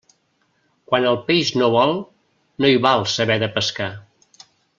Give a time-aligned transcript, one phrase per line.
[0.91, 1.93] Quan el peix no vol,
[2.65, 3.93] no hi val saber de pescar.